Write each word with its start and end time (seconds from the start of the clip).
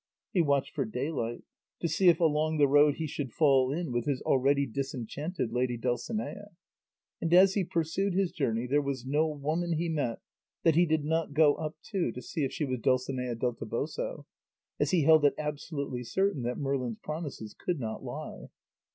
He 0.33 0.41
watched 0.41 0.73
for 0.73 0.83
daylight, 0.83 1.43
to 1.79 1.87
see 1.87 2.09
if 2.09 2.19
along 2.19 2.57
the 2.57 2.67
road 2.67 2.95
he 2.95 3.05
should 3.05 3.31
fall 3.31 3.71
in 3.71 3.91
with 3.91 4.05
his 4.07 4.19
already 4.23 4.65
disenchanted 4.65 5.51
lady 5.51 5.77
Dulcinea; 5.77 6.55
and 7.21 7.31
as 7.31 7.53
he 7.53 7.63
pursued 7.63 8.15
his 8.15 8.31
journey 8.31 8.65
there 8.65 8.81
was 8.81 9.05
no 9.05 9.27
woman 9.27 9.73
he 9.73 9.89
met 9.89 10.19
that 10.63 10.73
he 10.73 10.87
did 10.87 11.05
not 11.05 11.33
go 11.35 11.53
up 11.53 11.75
to, 11.91 12.11
to 12.13 12.21
see 12.23 12.43
if 12.43 12.51
she 12.51 12.65
was 12.65 12.79
Dulcinea 12.79 13.35
del 13.35 13.53
Toboso, 13.53 14.25
as 14.79 14.89
he 14.89 15.03
held 15.03 15.23
it 15.23 15.35
absolutely 15.37 16.03
certain 16.03 16.41
that 16.41 16.57
Merlin's 16.57 16.97
promises 17.03 17.53
could 17.53 17.79
not 17.79 18.03
lie. 18.03 18.47